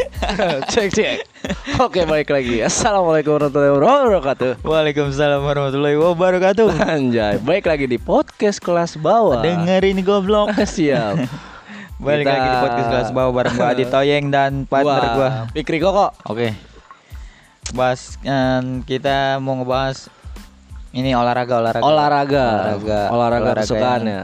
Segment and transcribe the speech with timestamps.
[0.72, 1.16] cek cek.
[1.78, 2.62] Oke baik lagi.
[2.62, 4.52] Assalamualaikum warahmatullahi wabarakatuh.
[4.64, 6.68] Waalaikumsalam warahmatullahi wabarakatuh.
[6.80, 9.42] Anjay, baik lagi di podcast kelas bawah.
[9.42, 10.54] Dengerin goblok.
[10.64, 11.26] Siap.
[12.02, 15.30] Balik Kita- lagi di podcast kelas bawah bareng gua Adi Toyeng dan partner gua.
[15.54, 16.10] Pikri Koko.
[16.26, 16.54] Oke.
[17.72, 20.10] Bahas em, kita mau ngebahas
[20.92, 21.84] ini olahraga olahraga.
[21.84, 22.46] Olahraga.
[22.48, 23.00] Olahraga.
[23.08, 24.20] Olahraga Olahraga kesukaannya.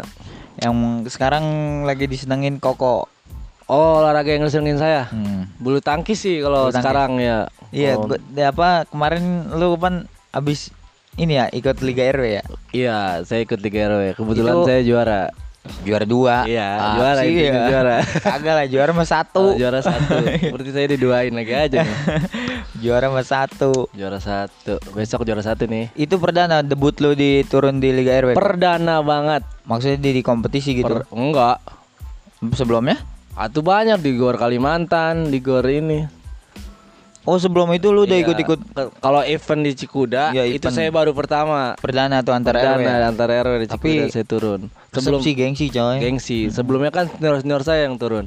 [0.58, 0.74] Yang
[1.14, 1.44] sekarang
[1.86, 3.17] lagi disenengin Koko.
[3.68, 5.12] Oh, olahraga yang ngesenengin saya.
[5.12, 5.44] Hmm.
[5.60, 7.52] Bulu tangkis sih kalau sekarang ya.
[7.68, 8.08] Iya, Oh,
[8.42, 9.22] apa kemarin
[9.52, 10.72] lu kan abis
[11.14, 12.42] ini ya ikut Liga RW ya?
[12.72, 14.16] Iya, saya ikut Liga RW.
[14.16, 15.22] Kebetulan Itu- saya juara.
[15.84, 16.48] Juara dua.
[16.48, 17.68] Iya, Ah, juara sih itu ya.
[17.68, 17.96] juara.
[18.24, 19.44] Kagak lah juara mah Oh, satu.
[19.52, 20.16] juara satu.
[20.56, 21.96] Berarti saya diduain lagi aja nih.
[22.82, 23.84] juara mah satu.
[23.92, 24.80] Juara satu.
[24.96, 25.92] Besok juara satu nih.
[25.92, 28.32] Itu perdana debut lu di turun di Liga RW.
[28.32, 29.44] Perdana banget.
[29.68, 30.88] Maksudnya di, di kompetisi gitu.
[30.88, 31.60] Per- enggak.
[32.56, 32.96] Sebelumnya?
[33.38, 36.02] Atuh banyak di Gor Kalimantan, di Gor ini.
[37.22, 38.24] Oh, sebelum itu lu udah Iya.
[38.24, 38.60] ikut-ikut
[38.98, 41.76] Kalau event di Cikuda, Iya, itu saya baru pertama.
[41.76, 42.88] perdana tuh antar Perdana RW.
[42.88, 43.06] ya?
[43.06, 44.60] antar RW di Tapi Cikuda saya turun.
[44.90, 46.00] Sebelum sih gengsi coy.
[46.00, 46.48] gengsi.
[46.48, 48.24] Sebelumnya kan senior-senior saya yang turun.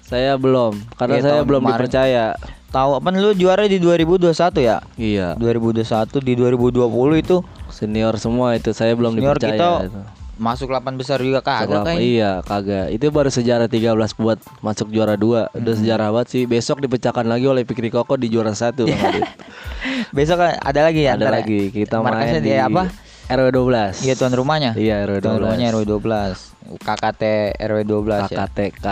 [0.00, 1.76] Saya belum, karena Iya, saya belum kemarin.
[1.76, 2.26] dipercaya.
[2.70, 4.80] Tahu apa lu juara di 2021 ya?
[4.96, 5.36] Iya.
[5.36, 9.52] 2021 di 2020 itu Senior semua itu saya belum senior dipercaya.
[9.52, 10.00] kita itu.
[10.40, 12.00] Masuk 8 besar juga kagak kayaknya.
[12.00, 12.86] Iya, kagak.
[12.90, 15.52] Itu baru sejarah 13 buat masuk juara 2.
[15.52, 15.76] Udah Hmm.
[15.76, 16.42] sejarah banget sih.
[16.44, 19.28] Besok dipecahkan lagi oleh Pikri Koko di juara 1 Bang Adit.
[20.16, 22.88] Besok ada lagi ya Ada lagi kita main di di apa?
[23.30, 24.02] RW 12.
[24.02, 24.74] Iya tuan rumahnya.
[24.74, 25.22] Iya, RW 12.
[25.22, 26.34] Tuan rumahnya RW 12.
[26.80, 27.22] KKT
[27.60, 28.42] RW 12 ya.
[28.42, 28.86] KKTK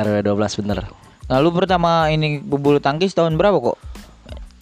[0.00, 0.78] RW 12 bener.
[1.26, 3.76] Nah, lu pertama ini bulu tangkis tahun berapa kok?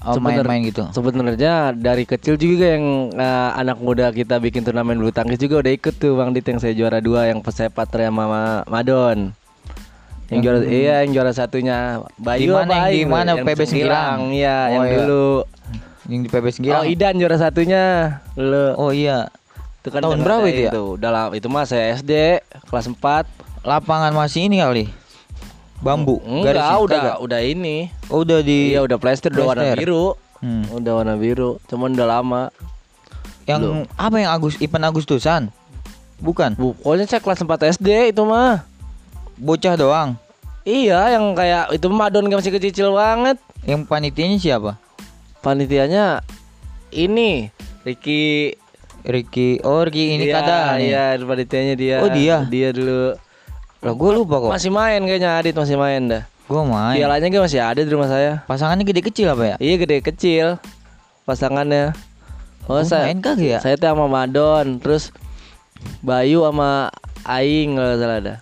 [0.00, 0.88] Oh, main-main gitu.
[0.90, 5.70] Sebenarnya dari kecil juga yang eh, anak muda kita bikin turnamen bulu tangkis juga udah
[5.70, 9.36] ikut tuh Bang Dit yang saya juara dua yang saya patria sama Ma- Madon.
[10.26, 13.30] Yang juara iya yang juara satunya Bayu Di mana apa yang di mana?
[13.34, 14.18] yang PB Sembilang?
[14.30, 14.94] Iya, Oh, yang iya.
[14.96, 15.28] dulu.
[16.06, 16.82] Yang di PB Oh, Sembilang.
[16.86, 17.84] Idan juara satunya.
[18.34, 18.66] Lu.
[18.74, 19.28] Oh iya.
[19.80, 20.72] itu kan tahun berapa itu ya?
[20.72, 23.28] Udah lama itu mah saya SD kelas 4.
[23.62, 24.84] Lapangan masih ini kali.
[25.80, 26.20] Bambu.
[26.20, 26.76] Enggak, garisnya.
[26.78, 27.18] udah Kagak.
[27.20, 27.76] udah ini.
[28.06, 29.80] Oh, udah di Iya, udah plester udah warna Plester.
[29.80, 30.04] biru.
[30.40, 30.64] Hmm.
[30.72, 32.42] Udah warna biru, cuman udah lama.
[33.44, 35.48] Yang apa yang Agus Ipan Agustusan?
[36.18, 36.52] Bukan.
[36.54, 38.64] Pokoknya saya kelas 4 SD itu mah.
[39.36, 40.20] Bocah doang.
[40.62, 43.40] Iya, yang kayak itu mah Madon masih kecil banget.
[43.64, 44.76] Yang panitianya siapa?
[45.40, 46.20] Panitianya
[46.90, 47.48] ini
[47.80, 48.52] Ricky
[49.00, 49.56] Ricky.
[49.64, 50.58] Oh, Ricky ini Iya, kada.
[50.76, 51.96] Iya, panitianya dia.
[52.04, 52.44] Oh, dia?
[52.44, 53.16] Dia dulu.
[53.80, 54.50] Lah gue lupa kok.
[54.52, 56.22] Masih main kayaknya Adit masih main dah.
[56.44, 57.00] Gue main.
[57.00, 58.44] Pialanya kan masih ada di rumah saya.
[58.44, 59.56] Pasangannya gede kecil apa ya?
[59.56, 60.46] Iya gede kecil
[61.24, 61.96] pasangannya.
[62.68, 63.58] Oh, Oh, saya main kagak ya?
[63.64, 65.10] Saya tuh sama Madon, terus
[66.04, 66.92] Bayu sama
[67.24, 68.34] Aing kalau salah ada.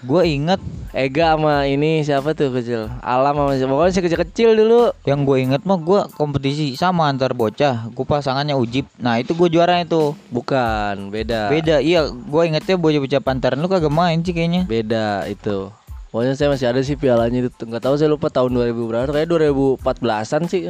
[0.00, 2.90] Gue inget Ega sama ini siapa tuh kecil?
[2.98, 3.70] Alam sama siapa?
[3.70, 4.90] Pokoknya si kecil-kecil dulu.
[5.06, 7.86] yang gue inget mah gue kompetisi sama antar bocah.
[7.94, 8.90] Gue pasangannya Ujib.
[8.98, 10.18] Nah itu gue juara itu.
[10.34, 11.46] Bukan, beda.
[11.52, 11.78] Beda.
[11.78, 14.66] Iya, gue ingetnya bocah-bocah pantaran lu kagak main sih kayaknya.
[14.66, 15.70] Beda itu.
[16.10, 17.54] Pokoknya saya masih ada sih pialanya itu.
[17.62, 19.12] Enggak tahu saya lupa tahun 2000 berapa.
[19.14, 20.66] Kayak 2014-an sih.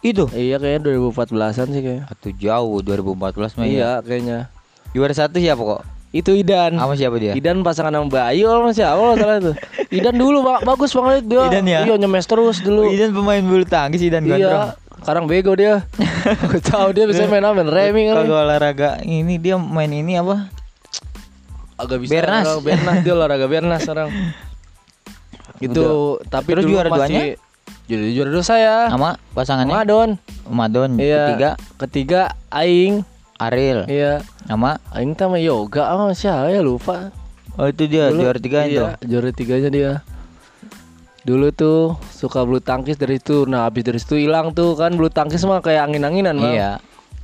[0.00, 0.24] Itu.
[0.32, 2.04] Iya kayaknya 2014-an sih kayaknya.
[2.08, 3.68] Atau jauh 2014 mah ya.
[3.68, 4.38] Iya kayaknya.
[4.96, 5.82] Juara satu siapa kok?
[6.14, 6.78] Itu Idan.
[6.78, 7.34] Sama siapa dia?
[7.34, 9.54] Idan pasangan sama Bayu sama siapa kalau salah tuh.
[9.90, 11.42] Idan dulu ba- bagus banget dia.
[11.50, 11.80] Idan ya?
[11.82, 12.86] Iya nyemes terus dulu.
[12.86, 14.78] Idan pemain bulu tangkis Idan Gondrong.
[14.78, 14.78] Iya.
[15.02, 15.82] Sekarang bego dia.
[16.46, 17.66] Aku tahu dia bisa main apa?
[17.66, 18.30] Remi kali.
[18.30, 20.54] Kalau olahraga ini dia main ini apa?
[21.74, 22.14] Agak bisa.
[22.14, 22.46] Bernas.
[22.46, 22.62] sekarang.
[22.62, 24.08] Bernas dia olahraga Bernas sekarang.
[25.58, 25.82] Itu
[26.30, 27.34] tapi Terus juara duanya?
[27.90, 28.74] Juara juara dua saya.
[28.86, 29.74] Sama pasangannya?
[29.74, 30.10] Madon.
[30.46, 30.90] Madon.
[30.96, 31.26] Iya.
[31.26, 31.50] Ketiga
[31.82, 33.02] Ketiga Aing.
[33.38, 33.86] Ariel.
[33.90, 34.22] Iya.
[34.46, 37.10] Sama Aing sama yoga sama siapa ya lupa.
[37.54, 38.82] Oh itu dia Dulu- juara tiga itu.
[38.82, 39.92] iya, juara tiganya dia.
[41.24, 43.48] Dulu tuh suka bulu tangkis dari itu.
[43.48, 46.52] Nah, habis dari situ hilang tuh kan bulu tangkis mah kayak angin-anginan, Bang.
[46.52, 46.70] Iya.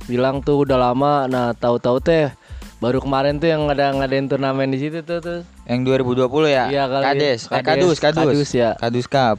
[0.09, 1.29] Hilang tuh udah lama.
[1.29, 2.33] Nah, tahu-tahu teh
[2.81, 5.39] baru kemarin tuh yang ada ngadain turnamen di situ tuh tuh.
[5.69, 6.65] Yang 2020 ya?
[6.73, 7.03] Iya, kali.
[7.05, 7.39] Kades.
[7.45, 7.65] Kades.
[7.67, 8.25] kadus, kadus.
[8.25, 8.69] Kadus, ya.
[8.81, 9.37] Kadus Cup.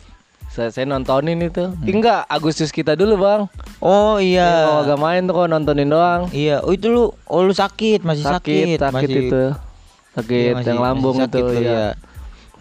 [0.52, 1.64] Saya, saya nontonin itu.
[1.64, 1.80] Hmm.
[1.82, 3.48] Enggak, Agustus kita dulu, Bang.
[3.80, 4.44] Oh Iya.
[4.44, 4.48] iya.
[4.62, 6.20] Kalau agak main tuh kok nontonin doang.
[6.28, 6.60] Iya.
[6.60, 8.36] Oh itu lu oh lu sakit, masih sakit.
[8.36, 9.44] sakit, sakit masih, itu.
[10.12, 11.72] Sakit Iya, masih- yang lambung masih sakit itu, lu, iya.
[11.72, 11.86] iya.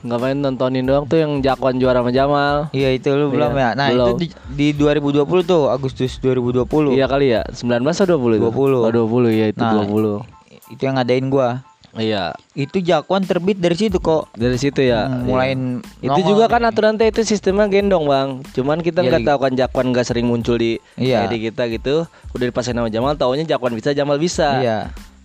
[0.02, 2.56] Nggak main nontonin doang tuh yang Jakwan juara sama Jamal.
[2.72, 3.70] Iya itu lu belum Iya, ya.
[3.76, 4.08] Nah, belum.
[4.08, 6.96] itu di, di 2020 tuh Agustus 2020.
[6.96, 8.48] Iya kali ya, 19 atau 20 itu?
[8.48, 8.82] 20.
[8.82, 9.78] Oh 20 ya itu Nah.
[9.78, 10.24] 20
[10.72, 11.68] Itu yang ngadain gua.
[11.94, 14.32] Iya Itu jakwan terbit dari situ kok.
[14.34, 15.26] dari situ ya Hmm, iya.
[15.26, 15.60] Mulain
[15.98, 16.70] Itu nongol juga kan nih.
[16.70, 20.06] aturan teh itu sistemnya gendong bang Cuman kita Iya, nggak di- tahu kan Jakwan nggak
[20.06, 21.28] sering muncul di Iya.
[21.28, 24.80] di kita gitu Udah dipasang nama Jamal taunya Jakwan bisa Jamal bisa Iya.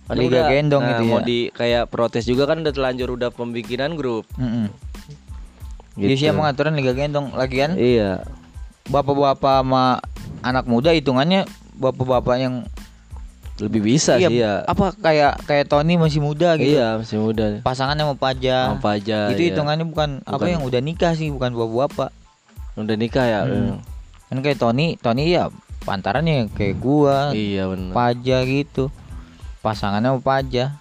[0.05, 1.25] Kan Liga udah, gendong nah, itu mau ya.
[1.25, 4.67] di kayak protes juga kan udah telanjur udah pembikinan grup Mm-mm.
[5.93, 6.23] Dia Gitu.
[6.23, 8.23] siap pengaturan liga gendong lagian Iya.
[8.85, 9.99] bapak-bapak sama
[10.39, 11.43] anak muda hitungannya
[11.73, 12.53] bapak-bapak yang
[13.57, 14.61] Lebih bisa iya, sih ya.
[14.69, 16.77] apa kayak kayak Tony masih muda gitu.
[16.77, 17.57] Iya, masih muda.
[17.65, 18.77] Pasangannya mau pajak.
[18.77, 19.49] Sama pajak, Itu iya.
[19.49, 20.53] hitungannya bukan, apa Bukan.
[20.53, 22.13] yang udah nikah sih, bukan bapak-bapak.
[22.77, 23.39] Udah nikah ya.
[23.49, 23.81] Hmm.
[24.29, 25.49] Kan kayak Tony, Tony ya
[25.81, 27.93] pantarannya kayak gua, Iya benar.
[27.97, 28.93] pajak gitu.
[29.65, 30.77] Pasangannya mau pajak.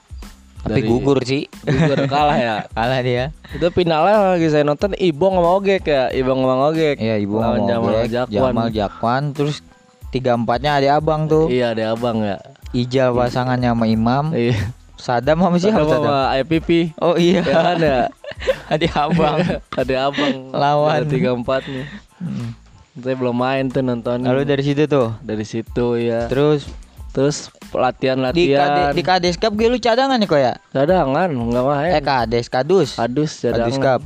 [0.66, 1.46] Tapi Dari- gugur sih.
[1.62, 2.56] Gugur kalah ya.
[2.76, 3.30] Kalah dia.
[3.54, 6.10] Itu finalnya lagi saya nonton Ibong sama Ogek ya.
[6.10, 6.98] Ibong sama Ogek.
[6.98, 8.34] Iya, mau Jamal Jamal Jakwan.
[8.34, 9.62] Jamal Jakwan terus
[10.10, 11.46] tiga empatnya ada abang tuh.
[11.46, 12.42] Iya, ada abang ya.
[12.76, 14.36] Ijal pasangannya sama Imam.
[14.36, 14.56] Iya.
[14.96, 16.04] Sadam sama siapa Ada Sadam?
[16.04, 16.68] sama IPP.
[17.00, 17.40] Oh iya.
[17.40, 17.98] Ya ya.
[18.74, 19.36] ada abang.
[19.80, 21.00] ada abang Lawan.
[21.00, 21.84] Ada tiga empatnya.
[22.20, 22.52] Hmm.
[22.96, 24.24] Saya belum main tuh nonton.
[24.24, 25.16] Lalu dari situ tuh.
[25.24, 26.28] dari situ ya.
[26.28, 26.68] Terus
[27.16, 28.20] Terus di KD,
[28.60, 28.92] latihan.
[28.92, 30.52] di Kades Cup gue lu cadangan ya kok ya?
[30.68, 31.90] cadangan nggak main.
[31.96, 33.00] Eh Kades Kadus.
[33.00, 33.80] Adus Kadus cadangan.
[33.80, 34.00] Cup.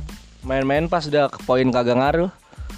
[0.47, 2.31] Main-main pas udah ke poin kagak ngaruh.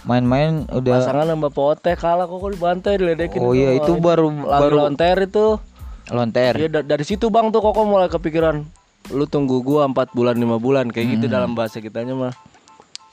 [0.10, 3.40] Main-main udah Pasangan sama Pote kalah kok dibantai diledekin.
[3.40, 5.62] Oh iya, itu baru- baru- lawan Ter itu.
[6.08, 6.54] Lonter.
[6.58, 8.66] Iya da- dari situ Bang tuh kok mulai kepikiran
[9.06, 11.34] lu tunggu gua 4 bulan 5 bulan kayak gitu Hmm.
[11.34, 12.34] dalam bahasa kitanya mah.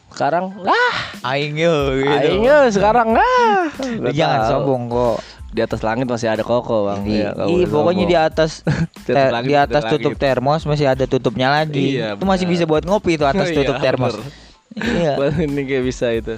[0.09, 0.95] Sekarang lah,
[1.25, 2.11] Aing yo gitu.
[2.11, 3.71] aingnya sekarang lah.
[3.79, 5.19] Lu jangan sombong kok.
[5.51, 7.03] Di atas langit masih ada koko, Bang.
[7.05, 8.11] Iya, boleh pokoknya sombong.
[8.11, 8.51] di atas
[9.07, 10.23] Di atas te- langit, di atas di tutup langit.
[10.25, 11.87] termos masih ada tutupnya lagi.
[11.95, 14.15] Iya, itu masih bisa buat ngopi itu atas Iya, tutup termos.
[14.15, 14.31] bener.
[14.79, 15.13] Iya.
[15.47, 16.35] Ini kayak bisa itu.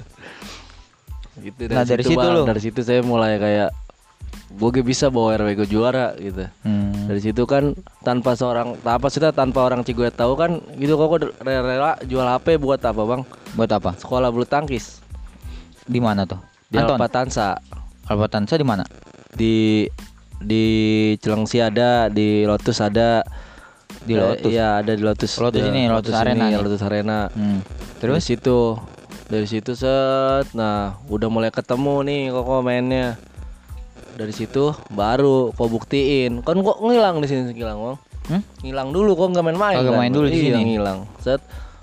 [1.35, 2.29] Gitu Nah, dari situ Bang.
[2.31, 2.41] lu?
[2.43, 3.69] Dari situ saya mulai kayak
[4.53, 6.45] gue bisa bawa RW gue juara gitu.
[6.61, 7.09] Hmm.
[7.09, 11.19] Dari situ kan tanpa seorang tanpa kita tanpa orang Ciguet tahu kan gitu kok gue
[11.41, 13.21] rela jual HP buat apa bang?
[13.53, 13.91] Buat apa?
[13.97, 15.01] Sekolah bulu tangkis
[15.83, 16.39] Di mana tuh?
[16.69, 16.97] di Anton.
[16.97, 17.57] Alpatansa
[18.09, 18.81] Alpatansa di mana?
[19.33, 19.85] di
[20.37, 20.65] di
[21.17, 23.25] Cilengsi ada di Lotus ada
[24.03, 24.51] Di Eh, Lotus?
[24.51, 25.31] Iya ada di Lotus.
[25.39, 26.59] Lotus ini, Lotus Arena nih.
[26.59, 27.17] Lotus Arena.
[27.31, 27.63] Hmm.
[28.03, 28.57] Terus Terus situ
[29.31, 33.15] dari situ set, nah udah mulai ketemu nih kok mainnya.
[34.13, 36.45] Dari situ baru kok buktiin.
[36.45, 37.97] Kan kok ngilang di sini ngilang bang.
[38.23, 38.41] Hmm?
[38.61, 39.75] Ngilang dulu kok nggak main-main.
[39.81, 39.99] Kagak kan?
[39.99, 40.61] main dulu di Iya, sini.
[40.73, 40.99] ngilang.
[41.19, 41.41] Set,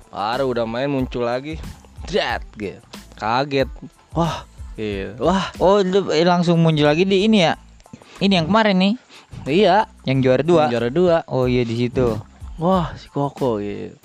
[0.09, 1.59] baru udah main muncul lagi.
[2.06, 2.81] Jet, gitu.
[3.19, 3.69] Kaget.
[4.17, 5.21] Wah, gitu.
[5.21, 7.55] Wah, Oh, eh, langsung muncul lagi di ini ya.
[8.21, 8.94] Ini yang kemarin nih,
[9.49, 9.88] iya.
[10.05, 10.69] yang juara dua.
[10.69, 11.25] Juara dua.
[11.25, 12.21] Oh iya di situ.
[12.61, 13.97] Wah, si Koko gitu.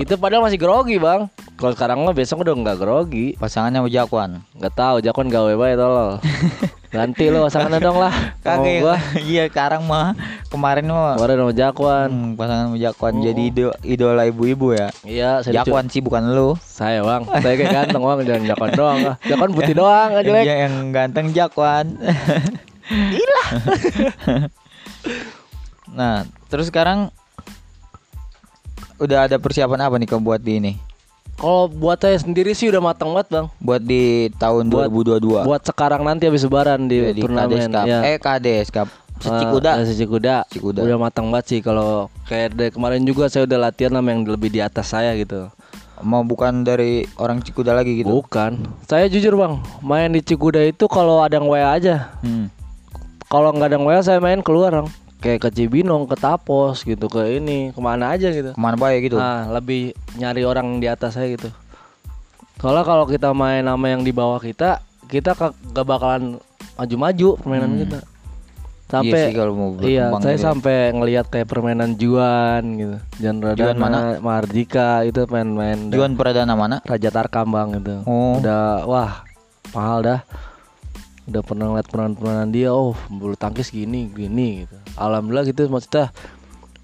[0.00, 1.28] Itu padahal masih grogi bang.
[1.60, 3.36] Kalau sekarang mah besok udah nggak grogi.
[3.36, 4.30] Pasangannya sama Jakwan.
[4.56, 6.10] Nggak tahu, Jakon gawe bae tolol.
[6.90, 8.10] Ganti lo pasangannya dong lah.
[8.44, 8.96] Kagak gua.
[9.30, 10.18] Iya, sekarang mah
[10.50, 12.08] kemarin mah Kemarin sama Jakwan.
[12.10, 14.90] hmm, pasangan sama Jakwan jadi ido- idola ibu-ibu ya.
[15.06, 16.58] Iya, saya Jakwan sih bukan lu.
[16.58, 18.98] Saya bang, saya kayak ganteng bang, jangan Jakon doang.
[19.22, 20.44] Jakon putih doang, nggak jelek.
[20.44, 21.86] Iya, yang ganteng Jakwan.
[25.94, 27.14] nah, terus sekarang
[28.98, 30.89] udah ada persiapan apa nih kau buat di ini?
[31.40, 33.46] Kalau buat saya sendiri sih udah matang banget bang.
[33.58, 35.48] Buat di tahun Buat- 2022.
[35.48, 37.64] Buat sekarang nanti habis lebaran di, Ya, di turnamen.
[37.64, 37.88] Kades.
[37.88, 37.98] Ya.
[38.04, 38.88] Eh, Kades Cup.
[39.20, 39.80] Secikuda.
[39.80, 40.34] Eh, Secikuda.
[40.46, 40.80] Secikuda.
[40.84, 44.48] Udah matang banget sih kalau kayak dari kemarin juga saya udah latihan sama yang lebih
[44.48, 45.48] di atas saya gitu.
[46.00, 48.08] Mau bukan dari orang Cikuda lagi gitu.
[48.14, 48.60] Bukan.
[48.84, 52.16] Saya jujur bang, main di Cikuda itu kalau ada yang WA aja.
[52.20, 52.48] Hmm.
[53.28, 54.88] Kalau nggak ada yang WA saya main keluar bang.
[55.20, 58.56] Kayak ke Cibinong, ke Tapos gitu, ke ini, ke mana aja gitu.
[58.56, 59.20] Ke mana baik gitu?
[59.20, 61.52] Nah, lebih nyari orang di atas saya gitu.
[62.56, 66.40] Soalnya kalau kita main sama yang di bawah kita, kita ke- gak bakalan
[66.74, 67.82] maju-maju permainan Hmm.
[67.84, 68.00] kita.
[68.00, 70.46] iya Sampai sih kalau mau Iya, saya gitu.
[70.50, 72.96] sampai ngelihat kayak permainan Juan gitu.
[73.22, 73.98] Juan Radana, Juan mana?
[74.18, 76.82] Mardika itu main-main Juan Pradana mana?
[76.82, 78.02] Raja Tarkam bang itu.
[78.02, 78.42] Oh.
[78.42, 79.22] Udah wah
[79.70, 80.20] mahal dah.
[81.30, 84.76] Udah pernah ngeliat permainan-permainan dia, oh bulu tangkis gini gini gitu.
[84.98, 86.10] Alhamdulillah gitu maksudnya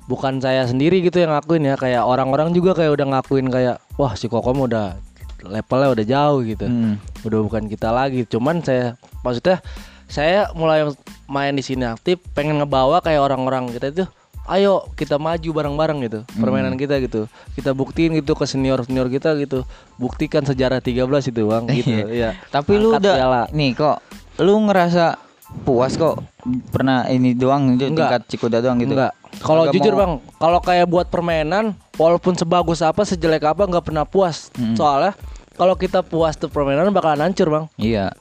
[0.06, 4.14] bukan saya sendiri gitu yang ngakuin ya kayak orang-orang juga kayak udah ngakuin kayak wah
[4.14, 4.94] si Kokom udah
[5.42, 6.66] levelnya udah jauh gitu.
[6.66, 7.02] Hmm.
[7.26, 8.22] Udah bukan kita lagi.
[8.24, 8.94] Cuman saya
[9.26, 9.58] maksudnya
[10.06, 10.86] saya mulai
[11.26, 14.04] main di sini aktif pengen ngebawa kayak orang-orang kita itu
[14.46, 17.26] ayo kita maju bareng-bareng gitu permainan kita gitu
[17.58, 19.66] kita buktiin gitu ke senior senior kita gitu
[19.98, 23.42] buktikan sejarah 13 itu bang gitu iya Tapi lu Angkat udah piala.
[23.50, 23.98] nih kok
[24.38, 25.16] lu ngerasa
[25.62, 26.20] puas kok
[26.68, 28.20] pernah ini doang itu Enggak.
[28.20, 28.92] tingkat Cikuda doang gitu.
[28.92, 31.64] enggak kalau jujur mau- bang kalau kayak buat permainan
[31.94, 34.74] walaupun sebagus apa sejelek apa nggak pernah puas Mm.
[34.74, 35.12] soalnya
[35.54, 38.12] kalau kita puas tuh permainan bakalan hancur bang Iya.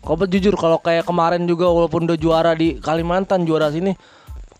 [0.00, 3.92] Kalau jujur kalau kayak kemarin juga walaupun udah juara di Kalimantan juara sini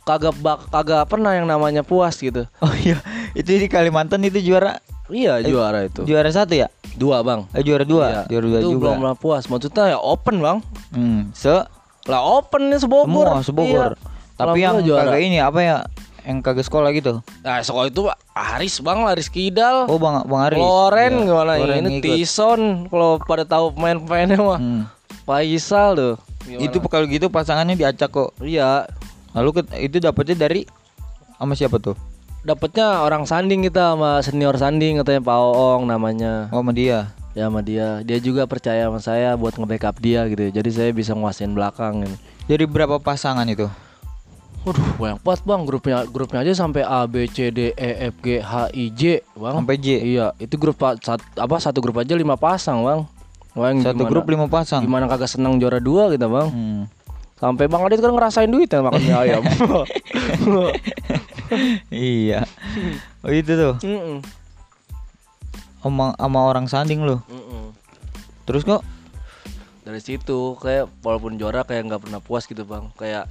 [0.02, 2.45] kagak bak kagak pernah yang namanya puas gitu.
[2.61, 3.00] Oh iya,
[3.33, 4.76] itu di Kalimantan itu juara
[5.11, 6.02] Iya juara itu.
[6.02, 6.67] juara satu ya?
[6.93, 7.47] Dua bang.
[7.52, 8.23] Eh juara dua, Iya.
[8.29, 8.95] juara dua itu juga.
[8.95, 9.45] belum puas.
[9.45, 10.59] Maksudnya ya open bang.
[10.90, 11.50] Hmm, se
[12.02, 13.07] Lah open nih sebogor.
[13.29, 13.90] semua sebogor.
[13.93, 14.09] Iya.
[14.35, 15.11] Tapi yang Alhamdulillah juara.
[15.11, 15.79] kagak ini apa ya?
[16.21, 17.25] yang kagak sekolah gitu.
[17.40, 20.57] Nah, sekolah itu Aris bang, Aris Kidal, Oh Bang Bang Aris.
[20.57, 22.05] Loren Iya, gimana Loren ini ngikut.
[22.05, 24.83] Tison kalau pada tahu pemain-pemainnya mah Hmm.
[25.23, 26.14] Faisal tuh.
[26.43, 26.61] Gimana?
[26.62, 28.31] Itu kalau gitu pasangannya diacak kok.
[28.38, 28.85] iya
[29.31, 30.67] Lalu itu dapetnya dari
[31.33, 31.97] sama siapa tuh?
[32.40, 36.49] Dapatnya orang sanding kita sama senior sanding katanya Pak Oong namanya.
[36.52, 37.12] Oh sama dia.
[37.37, 38.00] Ya sama dia.
[38.02, 40.50] Dia juga percaya sama saya buat nge-backup dia gitu.
[40.50, 42.16] Jadi saya bisa nguasain belakang gitu.
[42.49, 43.68] Dari berapa pasangan itu?
[44.61, 48.44] Waduh, banyak banget bang grupnya grupnya aja sampai A B C D E F G
[48.44, 49.54] H I J bang.
[49.56, 49.87] Sampai J.
[50.04, 53.00] Iya, itu grup sat- apa satu grup aja lima pasang bang.
[53.56, 54.85] Wah, yang Satu gimana- grup lima pasang.
[54.85, 56.49] Gimana kagak senang juara dua kita bang?
[56.52, 56.82] Hmm.
[57.40, 59.42] Sampai bang Adit kan ngerasain duit ya makan mie ayam.
[61.92, 62.47] iya.
[63.21, 63.75] Oh itu tuh.
[63.83, 64.19] Mm-mm,
[65.80, 67.16] Sama, sama orang sanding lu.
[67.25, 67.73] mm-mm.
[68.45, 68.83] Terus kok
[69.80, 72.92] Dari situ kayak walaupun juara kayak nggak pernah puas gitu bang.
[72.95, 73.26] Kayak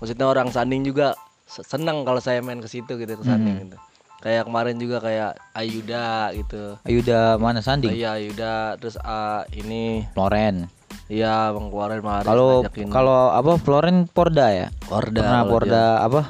[0.00, 3.76] maksudnya orang sanding juga se- senang kalau saya main ke situ gitu ke sanding gitu.
[4.20, 6.76] Kayak kemarin juga kayak Ayuda gitu.
[6.84, 7.92] ayo udah mana sanding?
[7.92, 10.68] Iya Ayuda terus ah, ini Floren.
[11.10, 12.50] Iya bang kemarin kemarin Kalau
[12.88, 14.66] kalau apa Floren Porda ya?
[14.84, 16.20] Porda Pernah Porda apa?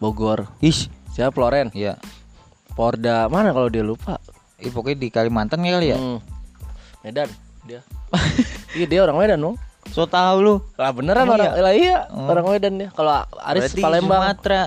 [0.00, 0.48] Bogor.
[0.64, 0.88] Ish.
[1.12, 1.68] Siapa Floren?
[1.76, 2.00] Iya.
[2.72, 4.16] Porda mana kalau dia lupa?
[4.56, 5.98] Eh, pokoknya di Kalimantan kali ya.
[6.00, 6.18] Hmm.
[7.04, 7.28] Medan
[7.68, 7.84] dia.
[8.76, 9.56] iya dia orang Medan dong.
[9.92, 10.54] So tahu lu.
[10.80, 11.60] Lah beneran Emang orang iya?
[11.60, 12.32] lah iya Oh.
[12.32, 12.88] orang Medan dia.
[12.96, 13.12] Kalau
[13.44, 14.20] Aris Berarti Palembang.
[14.24, 14.62] Sumatera.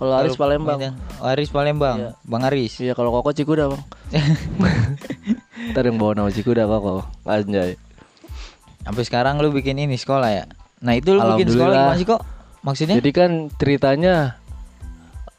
[0.00, 0.78] Kalau Aris Palembang.
[0.80, 0.94] Medan.
[1.20, 1.96] Oh, Aris Palembang.
[2.00, 2.10] Iya.
[2.24, 2.72] Bang Aris.
[2.80, 3.82] Iya kalau Koko Cikuda bang.
[5.76, 7.04] Ntar yang bawa nama Cikuda Koko.
[7.28, 7.76] Anjay.
[8.82, 10.44] Sampai sekarang lu bikin ini sekolah ya?
[10.82, 12.20] Nah, itu lu bikin sekolah gimana sih kok?
[12.66, 12.96] Maksudnya?
[12.98, 14.41] Jadi kan ceritanya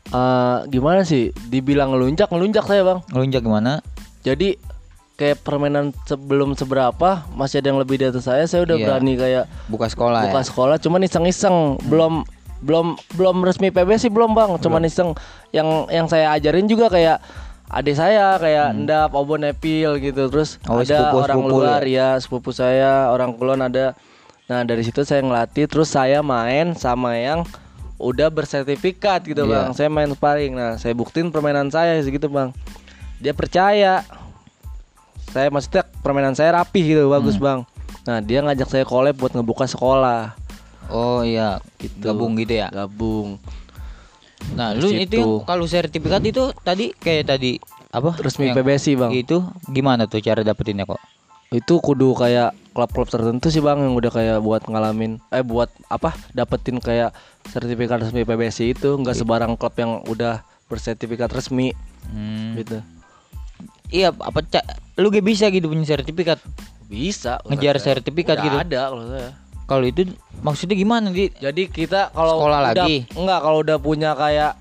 [0.06, 1.32] eh gimana sih?
[1.48, 3.00] Dibilang ngelunjak ngelunjak saya bang.
[3.08, 3.72] ngelunjak gimana?
[4.22, 4.60] Jadi
[5.14, 8.44] kayak permainan sebelum seberapa masih ada yang lebih di atas saya.
[8.44, 8.86] Saya udah Iya.
[8.86, 10.46] berani kayak Buka sekolah buka ya?
[10.46, 11.56] sekolah cuman iseng-iseng
[11.86, 12.26] belum
[12.60, 15.12] belum belum resmi PB sih belum bang cuman iseng
[15.52, 17.20] yang yang saya ajarin juga kayak
[17.68, 22.10] adik saya kayak endap obon epil gitu terus Oh, ada sepupu- orang sepupu luar ya
[22.16, 24.00] sepupu saya orang kulon ada
[24.44, 27.44] nah dari situ saya ngelatih terus saya main sama yang
[27.96, 29.50] udah bersertifikat gitu Iya.
[29.50, 32.50] bang saya main sparring nah saya buktiin permainan saya segitu bang
[33.18, 34.02] dia percaya
[35.26, 37.44] saya maksudnya permainan saya rapih gitu bagus Hmm.
[37.44, 37.60] bang
[38.04, 40.36] nah dia ngajak saya collab buat ngebuka sekolah
[40.86, 41.96] Oh iya, Gitu.
[41.98, 42.68] gabung gitu ya.
[42.70, 43.40] gabung
[44.52, 47.56] Nah, lu itu yang kalau sertifikat itu tadi kayak tadi
[47.90, 48.12] apa?
[48.16, 51.00] resmi PBSI bang Itu gimana tuh cara dapetinnya kok?
[51.50, 56.12] itu kudu kayak klub-klub tertentu sih bang yang udah kayak buat ngalamin eh buat apa
[56.32, 57.14] dapetin kayak
[57.46, 61.72] sertifikat resmi PBSI itu nggak sebarang klub yang udah bersertifikat resmi
[62.04, 62.58] Hmm.
[62.58, 62.84] gitu
[63.88, 64.66] Iya, apa ca-
[64.96, 66.42] lu gak bisa gitu punya sertifikat?
[66.84, 68.58] bisa Ngejar udah- sertifikat udah gitu.
[68.60, 69.30] ada kalau saya
[69.64, 70.02] Kalau itu
[70.38, 71.32] maksudnya gimana, Di?
[71.32, 73.08] jadi kita kalau Sekolah udah, lagi?
[73.10, 74.60] enggak kalau udah punya kayak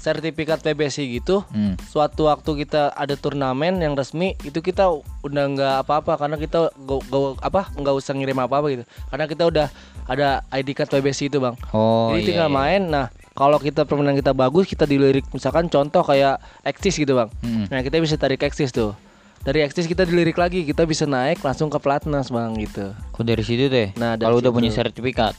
[0.00, 1.76] sertifikat PBSI gitu Hmm.
[1.84, 4.88] suatu waktu kita ada turnamen yang resmi itu kita
[5.20, 9.44] udah nggak apa-apa karena kita go, go- apa nggak usah ngirim apa-apa gitu karena kita
[9.44, 9.66] udah
[10.06, 12.56] ada ID card PBSI itu bang Oh, jadi iya, tinggal iya.
[12.56, 17.28] main nah kalau kita permainan kita bagus kita dilirik misalkan contoh kayak eksis gitu bang
[17.38, 17.68] Mm-mm.
[17.68, 18.96] nah kita bisa tarik eksis tuh
[19.40, 23.40] dari eksis kita dilirik lagi kita bisa naik langsung ke pelatnas bang gitu Oh, dari
[23.40, 23.92] situ deh.
[23.94, 25.36] Nah, kalau udah punya sertifikat.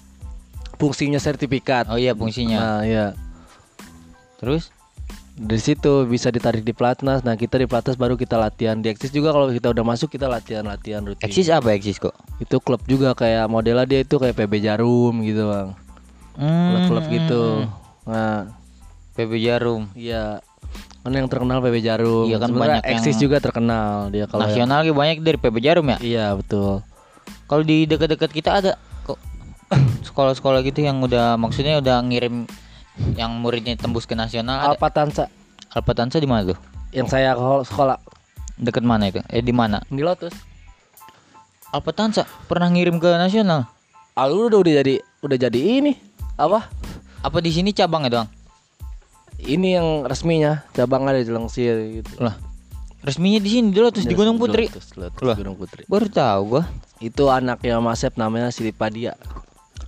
[0.76, 2.58] fungsinya sertifikat Oh iya, fungsinya.
[2.58, 3.06] nah ya
[4.42, 4.74] Terus?
[5.32, 7.24] dari situ bisa ditarik di pelatnas.
[7.24, 8.78] Nah kita di pelatnas baru kita latihan.
[8.78, 11.24] Di eksis juga kalau kita udah masuk kita latihan latihan rutin.
[11.24, 12.14] Eksis apa eksis kok?
[12.38, 13.16] itu klub juga.
[13.16, 15.70] Kayak modelnya dia itu kayak PB Jarum gitu bang.
[16.36, 17.14] Klub-klub Hmm.
[17.16, 17.44] gitu.
[18.04, 18.40] Nah.
[19.12, 19.90] PB Jarum.
[19.94, 20.40] iya.
[21.02, 22.28] Kan yang terkenal PB Jarum.
[22.28, 23.94] Iya kan Sebenarnya banyak yang Eksis juga terkenal.
[24.10, 25.98] Dia kalau yang- Nasional lagi banyak dari PB Jarum ya.
[26.00, 26.86] iya betul.
[27.48, 28.72] Kalau di dekat-dekat kita ada
[29.02, 29.18] kok.
[30.08, 32.46] Sekolah-sekolah gitu yang udah maksudnya udah ngirim
[33.16, 34.68] yang muridnya tembus ke nasional ada.
[34.74, 35.26] Alpa Tansa
[35.72, 36.60] Alpa Tansa di mana tuh?
[36.92, 37.98] yang saya ke sekolah
[38.56, 39.24] Dekat mana itu?
[39.32, 39.80] Eh di mana?
[39.88, 40.36] di Lotus
[41.72, 43.64] Alpa Tansa pernah ngirim ke nasional.
[44.12, 45.96] Alur udah udah jadi udah jadi ini
[46.36, 46.68] apa
[47.22, 48.28] Apa di sini cabang ya, Bang?
[49.40, 52.36] ini yang resminya cabang ada di Lengsir gitu Lah,
[53.02, 54.70] resminya di sini dulu terus di Gunung Putri.
[54.70, 55.34] Lotus, Lotus, Lah.
[55.34, 56.64] Gunung Putri Baru tahu gua.
[57.00, 59.16] itu anaknya Mas Sep namanya Siti Padia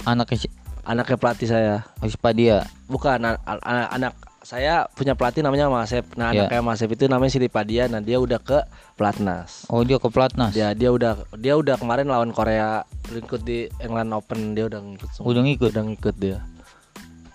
[0.02, 0.50] Anaknya
[0.84, 2.68] anaknya pelatih saya si Padia.
[2.86, 6.46] bukan an- an- anak, anak saya punya pelatih namanya Mas Sep nah Iya.
[6.46, 8.60] anaknya Mas Sep itu namanya Siti Padia nah dia udah ke
[8.94, 10.52] pelatnas Oh, dia ke Platnas.
[10.52, 15.10] dia dia udah dia udah kemarin lawan Korea ikut di England Open dia udah ngikut
[15.10, 15.26] semua.
[15.26, 15.70] Udah ngikut.
[15.70, 16.38] udah ngikut dia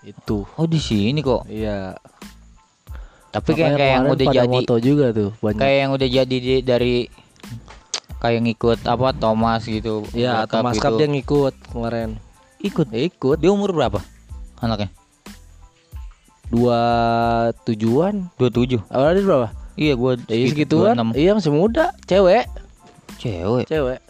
[0.03, 1.45] itu Oh, di sini kok.
[1.47, 1.97] iya
[3.29, 6.61] Tapi kayak kayak yang udah jadi moto juga tuh banyak kayak yang udah jadi di-
[6.63, 6.95] dari
[8.19, 10.03] kayak ngikut apa Thomas gitu.
[10.11, 10.83] Iya, World Cup Thomas gitu.
[10.83, 12.11] Cup dia ngikut kemarin.
[12.61, 12.87] Ikut.
[12.91, 13.37] Ikut.
[13.39, 14.01] Dia umur berapa?
[14.59, 14.91] Anaknya?
[16.49, 16.81] dua
[17.69, 18.33] tujuan.
[18.41, 18.81] 27.
[18.89, 19.49] Awalnya berapa?
[19.77, 20.97] Iya, gua Iya segitu, segituan.
[20.97, 21.21] 26.
[21.21, 22.45] Iya masih muda, cewek,
[23.21, 23.65] Cewek.
[23.69, 24.01] cewek.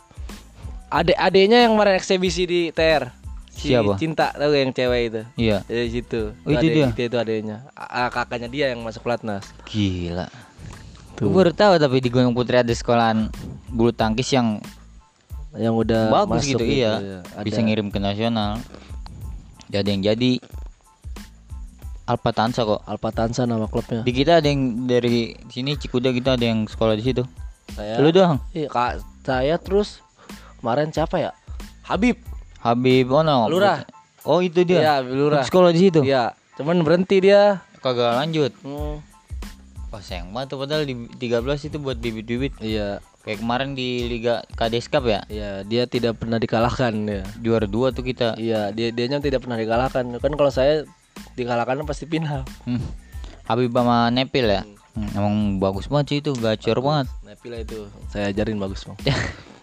[0.89, 3.13] Adek-adeknya yang kemarin eksebisi di TR.
[3.53, 3.99] Si Siapa?
[3.99, 5.21] Cinta tahu yang cewek itu.
[5.37, 5.67] Iya.
[5.67, 6.31] Dari situ.
[6.47, 6.89] Oh, itu dia?
[6.95, 7.67] Itu, itu adeknya.
[7.75, 9.45] A- a- kakaknya dia yang masuk pelatnas.
[9.67, 10.31] Gila.
[11.19, 11.27] Tuh.
[11.29, 13.27] Gue baru tahu tapi di Gunung Putri ada sekolahan
[13.69, 14.63] bulu tangkis yang
[15.59, 16.95] Yang udah bagus masuk gitu, iya.
[17.03, 17.43] ya.
[17.43, 18.63] Bisa ngirim ke nasional.
[19.69, 20.31] Jadi yang jadi
[22.09, 22.81] Alpha Tansa kok.
[22.89, 24.01] Alpha Tansa nama klubnya.
[24.01, 27.23] Di kita ada yang dari sini Cikuda kita ada yang sekolah di situ.
[27.77, 28.41] Saya Lu doang.
[28.57, 30.01] Iya, Kak, saya terus
[30.63, 31.31] kemarin siapa ya?
[31.85, 32.17] Habib.
[32.65, 33.53] Habib Ono.
[33.53, 33.85] Lurah.
[34.25, 34.81] Oh itu dia.
[34.81, 35.45] Iya, Lurah.
[35.45, 36.01] Sekolah di situ.
[36.01, 37.61] Iya, cuman berhenti dia.
[37.85, 38.57] Kagak lanjut.
[38.65, 39.05] Hmm.
[39.89, 42.57] Wah sayang banget tuh padahal di 13 itu buat bibit-bibit.
[42.61, 45.21] Iya, Kayak kemarin di Liga Kades Cup ya.
[45.29, 47.29] iya, dia tidak pernah dikalahkan ya.
[47.45, 48.41] Juara dua tuh kita.
[48.41, 50.17] Iya, dia dianya tidak pernah dikalahkan.
[50.17, 50.89] Kan kalau saya
[51.37, 52.49] dikalahkan pasti final.
[52.65, 52.81] Hmm.
[53.45, 54.65] Habib sama Nepil ya.
[54.97, 57.13] Hmm, emang bagus banget sih itu, gacor banget.
[57.21, 58.97] Nepila itu saya ajarin bagus, Bang.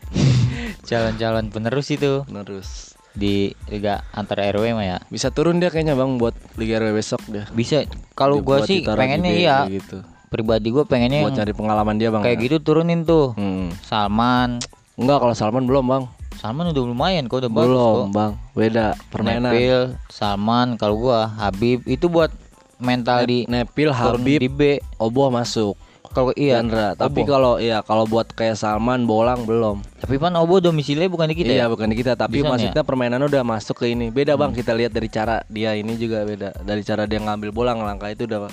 [0.88, 4.98] Calon-calon penerus itu Terus di Liga antar RW mah ya.
[5.10, 7.50] bisa turun dia kayaknya, Bang, buat Liga RW besok dia.
[7.50, 9.58] Bisa kalau gua sih pengennya iya.
[9.74, 10.06] gitu.
[10.36, 12.20] Pribadi gua pengennya Buat cari pengalaman dia, Bang.
[12.28, 12.44] kayak ya.
[12.52, 13.32] gitu turunin tuh.
[13.40, 13.72] Hmm.
[13.88, 14.60] Salman.
[15.00, 16.04] Enggak, kalau Salman belum, Bang.
[16.36, 18.08] Salman udah lumayan kok udah bagus belum, kok.
[18.12, 18.32] Bang.
[18.52, 19.56] Beda permainan.
[19.56, 19.80] Nepil,
[20.12, 22.36] Salman kalau gua Habib itu buat
[22.84, 24.62] mental di Nepil, Habib, di B.
[25.00, 25.80] Oboh masuk.
[26.16, 26.96] Kalau iya, Chandra.
[26.96, 27.28] Tapi Oboh.
[27.28, 29.84] kalau iya kalau buat kayak Salman, Bolang belum.
[30.00, 31.72] tapi kan Obo domisilinya bukan di kita iya, ya.
[31.72, 34.16] bukan di kita, tapi Di sana maksudnya permainannya udah masuk ke ini.
[34.16, 36.64] Beda Bang, kita lihat dari cara dia ini juga beda.
[36.64, 38.48] Dari cara dia ngambil bola ngelangkah itu udah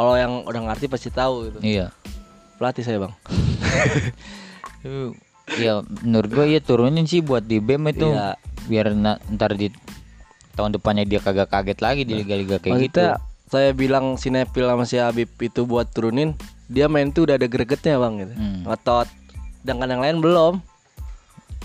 [0.00, 1.58] kalau yang udah ngerti pasti tahu gitu.
[1.60, 1.92] Iya.
[2.56, 3.12] Pelatih saya, Bang.
[5.50, 8.08] Iya, menurut gua iya turunin sih buat di BEM itu.
[8.08, 8.38] Iya.
[8.64, 9.68] Biar na- ntar di
[10.54, 13.02] tahun depannya dia kagak kaget lagi di liga-liga kayak gitu.
[13.02, 13.18] Maksudnya
[13.50, 17.44] saya bilang si Nepil sama si Habib itu buat turunin, dia main tuh udah ada
[17.44, 18.30] gregetnya, Bang gitu.
[18.32, 18.62] Hmm.
[18.62, 19.10] Ngotot.
[19.60, 20.54] Sedangkan yang lain belum.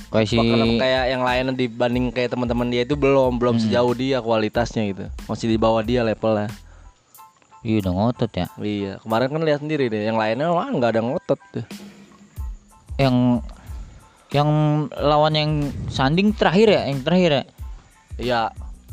[0.10, 0.38] Kayak si
[0.76, 3.39] kayak yang lainnya dibanding kayak teman-teman dia itu belum Hmm.
[3.39, 5.06] belum sejauh dia kualitasnya gitu.
[5.30, 6.50] Masih di bawah dia levelnya.
[7.65, 8.45] Iya udah ngotot ya.
[8.62, 11.65] Iya, kemarin kan lihat sendiri deh, yang lainnya wah nggak ada ngotot tuh.
[13.01, 13.41] Yang
[14.30, 14.49] yang
[14.93, 15.51] lawan yang
[15.89, 17.43] sanding terakhir ya, yang terakhir ya.
[18.21, 18.41] Iya.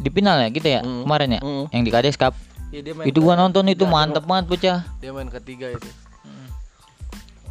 [0.00, 1.04] Di final ya kita ya Mm.
[1.04, 1.40] kemarin ya.
[1.44, 1.64] Mm.
[1.68, 2.32] Yang di Kades Cup.
[2.72, 4.78] Iya, dia main Itu gua nonton itu mantep banget bocah.
[5.04, 5.88] Dia main ketiga itu.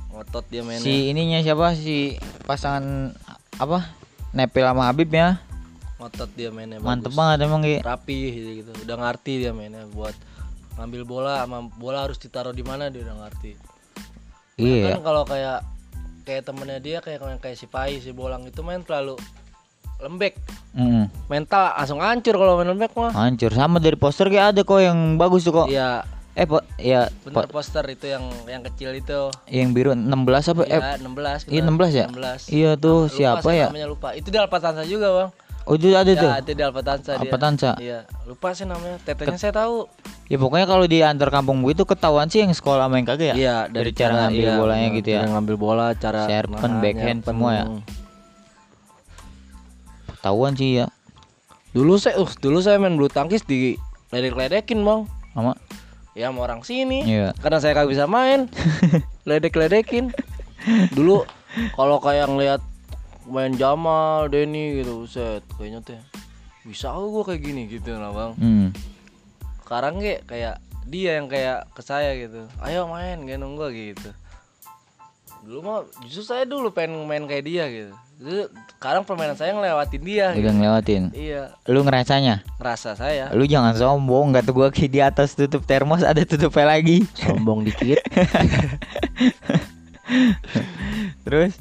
[0.09, 0.81] Ngotot dia mainnya.
[0.81, 2.17] Si ininya siapa si
[2.49, 3.13] pasangan
[3.61, 3.93] apa?
[4.33, 5.37] Nepil sama Habib ya.
[6.01, 6.81] Ngotot dia mainnya.
[6.81, 7.19] Mantep bagus.
[7.21, 7.85] banget emang gitu.
[7.85, 8.17] Rapi
[8.65, 8.71] gitu.
[8.89, 10.17] Udah ngerti dia mainnya buat
[10.75, 13.51] ngambil bola sama bola harus ditaruh di mana dia udah ngerti.
[14.55, 14.93] Iya.
[14.93, 15.59] Kan kalau kayak
[16.21, 19.17] kayak temennya dia kayak kayak si Pai si Bolang itu main terlalu
[19.97, 20.37] lembek.
[20.71, 21.11] Mm.
[21.27, 23.11] Mental langsung hancur kalau main lembek mah.
[23.11, 25.67] Hancur sama dari poster kayak ada kok yang bagus tuh kok.
[25.67, 29.27] Iya, Eh, po ya bener po- poster itu yang yang kecil itu.
[29.51, 30.63] yang biru 16 apa?
[30.63, 31.67] Eh, Iya, 16 iya, bener.
[31.67, 32.05] 16 ya?
[32.07, 32.41] 16.
[32.47, 33.67] Iya tuh, Lupa siapa saya ya?
[33.67, 34.09] Namanya lupa.
[34.15, 35.29] Itu di Alpatansa juga, Bang.
[35.69, 36.29] Oh, itu ada tuh.
[36.29, 37.21] Ya, itu di Alpatansa dia.
[37.21, 37.71] Alpatansa.
[37.77, 38.97] Iya, lupa sih namanya.
[39.05, 39.85] Tetenya saya tahu.
[40.25, 43.35] Ya pokoknya kalau di antar kampung itu ketahuan sih yang sekolah main kagak ya?
[43.35, 45.21] Iya, dari, cara, ngambil iya, bolanya bener, gitu ya.
[45.27, 47.27] Ngambil bola, cara Serpen, backhand, nyerpen.
[47.27, 47.65] semua ya?
[50.17, 50.85] Ketahuan sih ya.
[51.71, 53.77] Dulu saya, uh, dulu saya main bulu tangkis di
[54.09, 55.07] ledek-ledekin, Bang.
[55.35, 55.55] Sama
[56.11, 57.07] Ya sama orang sini.
[57.07, 57.31] Iya.
[57.39, 58.51] Karena saya kagak bisa main.
[59.29, 60.11] Ledek-ledekin.
[60.91, 61.23] Dulu
[61.75, 62.61] kalau kayak ngeliat
[63.31, 66.01] main Jamal, Denny gitu, set kayaknya teh
[66.61, 68.37] bisa aku gua kayak gini gitu lah, Bang.
[68.37, 68.69] Hmm.
[69.65, 72.45] Sekarang kayak kayak dia yang kayak ke saya gitu.
[72.61, 74.13] Ayo main, gendong gua gitu.
[75.41, 77.93] Dulu mah justru saya dulu pengen main kayak dia gitu.
[78.21, 80.29] Dulu, sekarang permainan saya ngelewatin dia.
[80.29, 80.53] Udah gitu.
[80.53, 81.03] ngelewatin.
[81.17, 82.45] Iya, Lu ngerasanya?
[82.61, 83.33] ngerasa saya.
[83.33, 87.09] Lu jangan sombong, nggak tuh gua kayak di atas tutup termos ada tutupnya lagi.
[87.17, 87.97] Sombong dikit.
[91.25, 91.57] Terus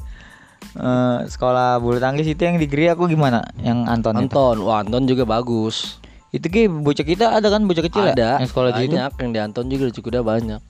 [1.26, 3.42] sekolah bulu tangkis itu yang di Geri aku gimana?
[3.59, 4.22] Yang Anton, itu?
[4.24, 5.98] Anton, wah Anton juga bagus.
[6.30, 8.14] Itu kayak bocah kita ada kan bocah kecil ya?
[8.14, 8.94] ada Yang sekolah di situ?
[8.94, 10.61] banyak yang di Anton juga juga udah banyak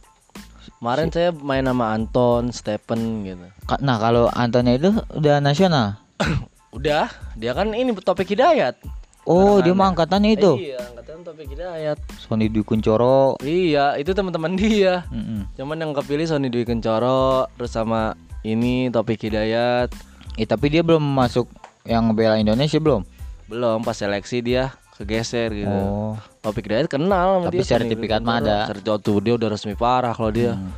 [0.72, 3.44] kemarin saya main sama Anton Stephen gitu
[3.78, 6.00] Nah kalau Antonnya itu udah nasional.
[6.70, 8.80] udah dia kan ini topik hidayat
[9.22, 10.56] Oh dia mah angkatannya itu.
[10.58, 13.36] iya angkatan topik hidayat Sony Dwi Kuncoro.
[13.40, 15.44] iya itu teman-teman dia Mm-mm.
[15.54, 19.92] cuman yang kepilih Sony Dwi Kencoro terus sama ini topik hidayat
[20.34, 21.46] Eh tapi dia belum masuk
[21.82, 23.02] yang bela Indonesia belum?
[23.46, 26.14] belum pas seleksi dia kegeser gitu Oh.
[26.38, 28.58] topik hidayat kenal sama Tapi dia Dwi sertifikat mah ada.
[28.64, 30.70] sertifikat tuh dia udah resmi parah kalau dia Hmm.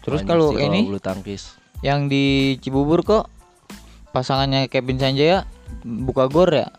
[0.00, 3.28] Terus kalau ini bulu tangkis yang di Cibubur kok
[4.10, 5.44] pasangannya Kevin Sanjaya
[5.84, 6.72] buka gor ya?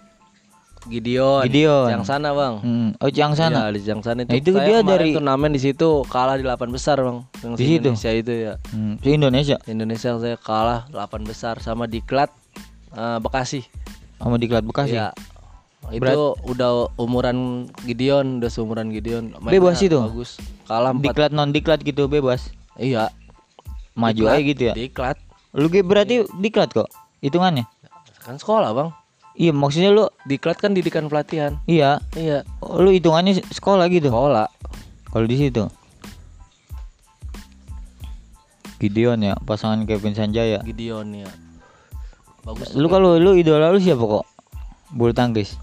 [0.83, 1.43] Gideon.
[1.47, 1.87] Gideon.
[1.89, 2.59] Yang sana, Bang.
[2.59, 2.89] Hmm.
[2.99, 3.71] Oh, yang sana.
[3.71, 4.31] Iya, di yang sana itu.
[4.31, 7.23] Nah, itu Saya dia dari- turnamen di situ kalah di 8 besar, Bang.
[7.39, 7.87] Yang Di si situ?
[7.89, 8.53] Indonesia itu ya.
[8.71, 8.95] Hmm.
[8.99, 12.31] Di Indonesia Indonesia saya kalah 8 besar sama Diklat
[12.93, 13.63] eh, Bekasi.
[14.19, 14.95] sama di Klat Bekasi.
[14.95, 15.11] Iya.
[15.91, 19.35] Itu udah umuran Gideon, udah seumuran Gideon.
[19.35, 19.99] Mainnya Bebas itu?
[19.99, 20.39] Bagus.
[20.63, 21.03] Kalah 4.
[21.03, 22.47] Diklat non diklat gitu bebas.
[22.79, 23.11] Iya.
[23.93, 24.73] Maju Diklat, aja gitu ya.
[24.73, 25.17] Diklat.
[25.51, 26.87] Lu berarti diklat kok
[27.19, 27.67] hitungannya.
[28.23, 28.95] Kan sekolah, Bang.
[29.33, 31.57] Iya, maksudnya lu Diklat kan didikan pelatihan.
[31.65, 32.45] iya, Iya.
[32.59, 34.07] Oh, lu hitungannya sekolah gitu.
[34.07, 34.45] Sekolah.
[35.09, 35.65] Kalau di situ.
[38.77, 40.59] Gideon ya, pasangan Kevin Sanjaya.
[40.61, 41.29] Gideon ya.
[42.43, 42.75] Bagus.
[42.75, 44.25] Lu kalau lu idola lu siapa kok?
[44.89, 45.55] Bulu tangkis.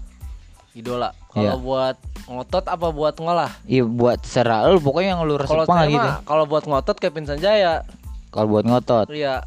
[0.71, 1.11] idola.
[1.27, 1.53] Kalau Iya.
[1.57, 3.51] buat ngotot apa buat ngolah?
[3.65, 6.09] Iya buat serah lu pokoknya yang lu Kalau resep banget gitu.
[6.23, 7.83] kalau buat ngotot Kevin Sanjaya.
[8.31, 9.11] Kalau buat ngotot.
[9.11, 9.43] Iya.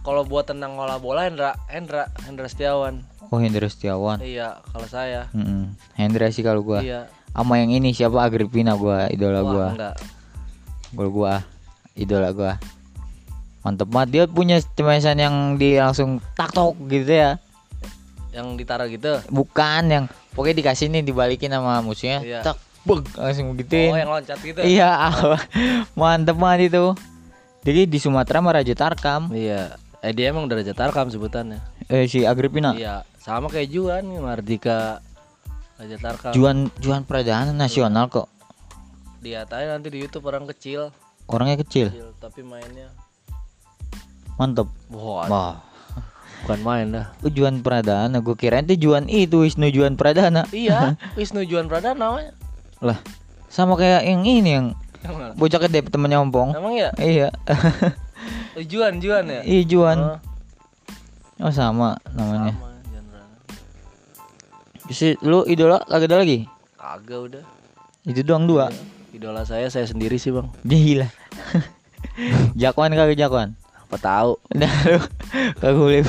[0.00, 3.02] Kalau buat tendang ngolah bola Hendra, Hendra, Hendra Setiawan.
[3.30, 4.18] Oh Hendra Setiawan.
[4.18, 5.30] Iya, kalau saya.
[5.30, 5.70] Mm-mm.
[5.94, 6.82] Hendra sih kalau gua.
[6.82, 7.06] Iya.
[7.30, 9.66] Sama yang ini siapa Agripina gua idola Wah, gua.
[9.70, 9.94] enggak.
[10.90, 11.34] Gol gua
[11.94, 12.58] idola gua.
[13.62, 17.38] Mantep banget dia punya cemesan yang di langsung tak tok gitu ya.
[18.34, 19.22] Yang ditaruh gitu.
[19.30, 22.26] Bukan yang pokoknya dikasih nih dibalikin sama musuhnya.
[22.26, 22.40] Iya.
[22.42, 23.94] Tak beg langsung begituin.
[23.94, 24.58] Oh, yang loncat gitu.
[24.64, 24.90] Iya,
[25.98, 26.98] mantep banget itu.
[27.62, 29.30] Jadi di Sumatera mah Raja Tarkam.
[29.30, 29.78] Iya.
[30.00, 31.60] Eh dia emang udah Raja Tarkam sebutannya.
[31.92, 32.72] Eh si Agripina.
[32.72, 35.04] Iya, sama kayak Juan, Mardika
[35.76, 36.32] Raja Tarkam.
[36.32, 38.28] Juan Juan Pradana nasional kok.
[39.20, 40.88] Lihat aja nanti di YouTube orang kecil,
[41.26, 41.92] Orangnya kecil.
[41.92, 42.88] kecil tapi mainnya
[44.34, 44.64] Mantep.
[44.88, 45.54] wah, Wah.
[46.42, 47.06] bukan main dah.
[47.20, 50.48] Oh, Juan Pradana, gue kirain itu Juan itu Wisnu Juan Pradana.
[50.50, 52.32] Iya, Wisnu Juan Pradana namanya.
[52.80, 52.96] Lah,
[53.46, 54.66] sama kayak yang ini yang
[55.36, 56.56] bocah gede temennya Ompong.
[56.56, 56.88] Emang ya?
[56.96, 57.28] Iya.
[58.50, 59.40] Oh, Juan, Juan ya?
[59.44, 59.98] iya Juan.
[60.00, 60.18] Oh,
[61.40, 62.52] Oh sama namanya.
[62.52, 62.68] sama
[64.90, 65.18] Juan Pradana.
[65.18, 66.38] Si lu idola kagak ada lagi?
[66.74, 67.44] Kagak udah.
[68.06, 68.66] Itu doang dua.
[69.14, 70.50] Idola saya saya sendiri sih, Bang.
[70.68, 71.06] Gila.
[72.58, 73.54] Jakwan kagak Jakwan?
[73.86, 74.32] Apa tahu?
[74.54, 74.98] Nah, lu
[75.58, 76.02] kagak boleh.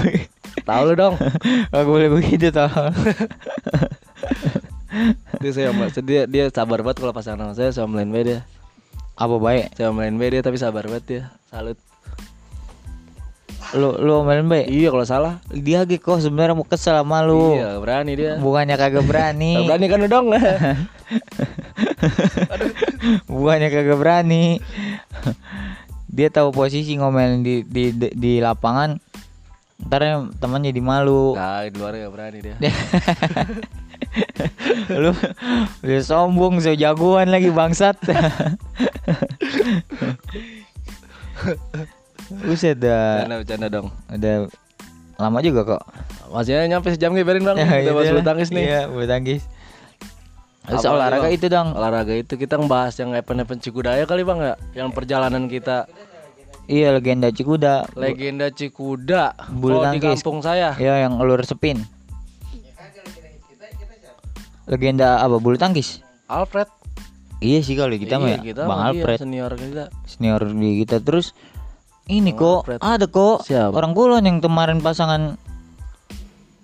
[0.65, 1.15] Tahu lu dong.
[1.69, 2.89] Kagak boleh begitu tau.
[5.41, 8.39] dia saya mbak dia dia sabar banget kalau pasangan sama saya sama main dia.
[9.17, 9.77] Apa baik?
[9.77, 11.23] Saya main dia tapi sabar banget dia.
[11.49, 11.90] Salut.
[13.71, 14.67] Lu lu omelin baik.
[14.67, 15.33] Iya kalau salah.
[15.47, 17.55] Dia ge kok sebenarnya mau kesel sama lu.
[17.55, 18.35] Iya, berani dia.
[18.35, 19.55] Bukannya kagak berani.
[19.67, 20.27] Berani kan lu dong.
[23.31, 24.59] Bukannya kagak berani.
[26.11, 28.99] Dia tahu posisi ngomelin di di di, di lapangan.
[29.81, 31.33] Ntar teman jadi malu.
[31.33, 32.55] nah, di luar gak berani dia.
[35.01, 35.15] lu
[35.81, 37.97] udah sombong so jagoan lagi bangsat.
[42.41, 43.21] Buset dah.
[43.21, 43.87] Bercanda bercanda dong.
[44.07, 44.35] Udah
[45.17, 45.81] lama juga kok.
[46.29, 47.57] Masih nyampe sejam nih biarin bang.
[47.61, 48.63] Ya, Kita bahas itu bulu tangkis nih.
[48.63, 49.41] Iya, bulu tangkis.
[50.61, 51.67] Terus Apa olahraga itu dong.
[51.73, 54.53] Olahraga itu kita ngebahas yang event-event Cikudaya kali bang ya.
[54.75, 55.89] Yang perjalanan kita
[56.65, 57.89] Iya, legenda Cikuda.
[57.93, 59.35] legenda Cikuda.
[59.51, 60.21] Bulu Kalau di tangkis.
[60.21, 60.71] kampung saya.
[60.77, 61.83] Iya, yang lu resepin.
[64.65, 65.35] Legenda apa?
[65.35, 65.99] Bulu tangkis.
[66.25, 66.69] Alfred.
[67.41, 68.41] Iya sih kalau kita mah Iya, ya.
[68.45, 69.83] kita Bang dia, Alfred, senior kita.
[70.05, 71.33] senior di kita terus
[72.07, 72.79] ini Bang kok Alfred.
[72.81, 73.71] ada kok Siapa?
[73.71, 75.37] orang kulon yang kemarin pasangan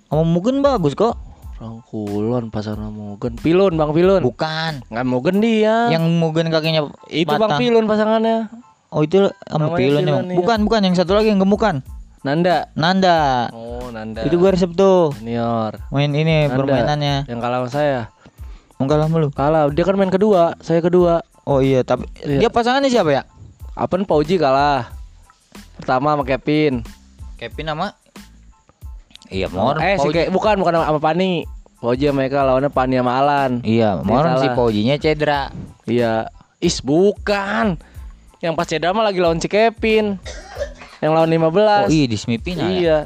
[0.08, 1.19] sama mungkin bagus kok.
[1.58, 3.34] Orang kulon pasangan Mugen.
[3.36, 4.21] Pilun bang Pilun.
[4.21, 4.86] Bukan.
[4.88, 5.89] Nggak Mugen dia.
[5.89, 7.58] Yang mungkin kakinya itu bang patah.
[7.58, 8.38] Pilun pasangannya.
[8.88, 10.38] Oh itu sama Namanya pilon Pilon, yang iya.
[10.38, 11.84] bukan bukan yang satu lagi yang gemukan.
[12.23, 12.71] Nanda.
[12.73, 13.52] Nanda.
[13.52, 14.23] Oh Nanda.
[14.23, 15.12] Itu gua resep tuh.
[15.13, 15.76] senior.
[15.89, 16.56] Main ini Nanda.
[16.56, 17.15] permainannya.
[17.26, 18.00] Yang kalah sama saya.
[18.78, 19.28] Enggak lah lu.
[19.28, 19.67] Kalah.
[19.73, 20.56] Dia kan main kedua.
[20.62, 21.19] Saya kedua.
[21.43, 22.45] Oh iya, tapi Iya.
[22.45, 23.21] dia pasangannya siapa ya?
[23.73, 24.88] Apen Pauji kalah.
[25.78, 26.82] Pertama sama Kevin.
[27.38, 27.88] Kevin sama
[29.28, 29.76] Iya, Mor.
[29.78, 30.08] eh si.
[30.10, 31.44] Ke- bukan bukan sama, Pani.
[31.78, 33.52] Pauji sama Eka lawannya Pani sama Alan.
[33.62, 34.48] Iya, Mor si.
[34.50, 35.52] Paujinya cedera.
[35.84, 36.32] Iya.
[36.58, 37.78] Is bukan.
[38.40, 40.18] Yang pas cedera mah lagi lawan si Kevin.
[40.98, 41.86] Yang lawan 15.
[41.86, 42.74] Oh iya di semifinal ya.
[42.74, 42.98] Iya.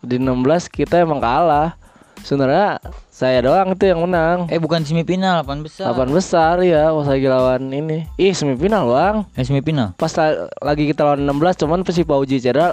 [0.00, 1.76] Di 16 kita emang kalah.
[2.22, 2.78] Sebenarnya
[3.12, 4.48] saya doang itu yang menang.
[4.48, 5.92] Eh bukan semifinal, 8 besar.
[5.92, 8.08] Delapan besar ya pas lagi lawan ini.
[8.16, 9.16] Ih semifinal bang.
[9.36, 9.92] Eh semifinal.
[10.00, 12.72] Pas la- lagi kita lawan 16 cuman si Pauji cedera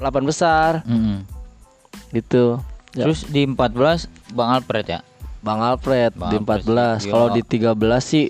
[0.00, 1.20] 8 besar Mm-mm.
[2.10, 2.64] gitu.
[2.96, 3.04] Ya.
[3.04, 5.00] Terus di 14 Bang Alfred ya.
[5.44, 7.04] Bang Alfred Bang di Alfred 14.
[7.04, 8.26] sih, Kalau di 13 sih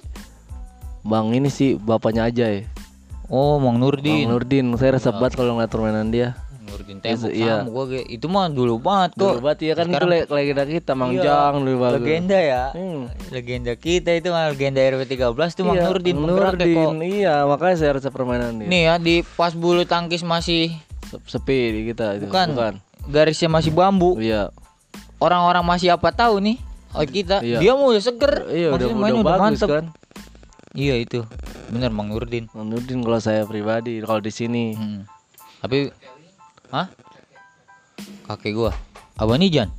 [1.07, 2.67] Bang ini sih bapaknya aja ya.
[3.31, 4.27] Oh, Mang Nurdin.
[4.27, 4.67] Bang Nurdin.
[4.75, 6.35] Saya resep banget kalau ngeliat permainan dia.
[6.75, 7.55] Nurdin tembok Iya.
[7.57, 9.31] sama gua ge- itu mah dulu banget kok.
[9.31, 11.95] Dulu banget ya kan itu Sekarang- le- legenda kita Mang Iya, Jang dulu bagus.
[11.97, 12.63] Legenda ya.
[12.71, 13.03] Hmm.
[13.29, 16.67] Legenda kita itu mah legenda RW 13 tuh Mang Iya, Nurdin Mang penggerak ya, kok.
[16.67, 16.95] Nurdin.
[17.01, 18.67] Iya, makanya saya resep permainan dia.
[18.67, 22.27] Nih ya di pas bulu tangkis masih Se- Sepi di kita itu.
[22.27, 22.75] bukan, Bukan.
[23.07, 24.17] garisnya masih bambu.
[24.17, 24.51] Iya.
[25.17, 26.61] orang-orang masih apa tahu nih
[26.91, 27.57] oh kita Iya.
[27.59, 29.69] dia mau udah seger Iya udah, Maksudnya udah mainnya bagus mantep.
[29.71, 29.85] kan.
[30.75, 31.21] iya itu
[31.67, 34.75] bener Bang Nurdin Bang Nurdin kalau saya pribadi kalau di sini.
[34.75, 35.09] Hmm.
[35.59, 35.89] tapi
[36.75, 36.91] hah
[38.27, 38.75] kakek gua
[39.15, 39.71] abang Ijan